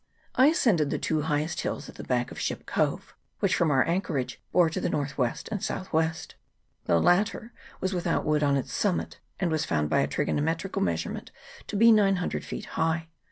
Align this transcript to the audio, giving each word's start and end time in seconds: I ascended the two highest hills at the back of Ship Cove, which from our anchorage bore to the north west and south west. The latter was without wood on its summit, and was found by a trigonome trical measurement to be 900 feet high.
I 0.33 0.47
ascended 0.47 0.89
the 0.89 0.97
two 0.97 1.21
highest 1.21 1.61
hills 1.61 1.87
at 1.87 1.93
the 1.93 2.03
back 2.03 2.31
of 2.31 2.39
Ship 2.39 2.65
Cove, 2.65 3.13
which 3.39 3.53
from 3.53 3.69
our 3.69 3.83
anchorage 3.87 4.41
bore 4.51 4.67
to 4.67 4.81
the 4.81 4.89
north 4.89 5.15
west 5.15 5.47
and 5.51 5.63
south 5.63 5.93
west. 5.93 6.33
The 6.85 6.99
latter 6.99 7.53
was 7.79 7.93
without 7.93 8.25
wood 8.25 8.41
on 8.41 8.55
its 8.57 8.73
summit, 8.73 9.19
and 9.39 9.51
was 9.51 9.63
found 9.63 9.91
by 9.91 9.99
a 9.99 10.07
trigonome 10.07 10.57
trical 10.57 10.81
measurement 10.81 11.29
to 11.67 11.75
be 11.75 11.91
900 11.91 12.43
feet 12.43 12.65
high. 12.81 13.09